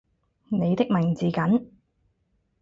[0.47, 1.69] 你的名字梗